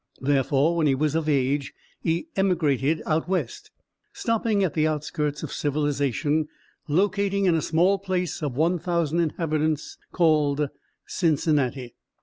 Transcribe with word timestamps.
Therefore, 0.19 0.75
when 0.77 0.87
he 0.87 0.95
was 0.95 1.13
of 1.13 1.29
age 1.29 1.73
he 2.01 2.27
emigrated 2.35 3.03
"out 3.05 3.27
west," 3.27 3.69
stopping 4.13 4.63
at 4.63 4.73
the 4.73 4.87
outskirts 4.87 5.43
of 5.43 5.53
civilization, 5.53 6.47
locating 6.87 7.45
in 7.45 7.53
a 7.53 7.61
small 7.61 7.99
place 7.99 8.41
of 8.41 8.55
1000 8.57 9.19
inhabitants 9.19 9.99
called 10.11 10.69
Cincinnati. 11.05 11.93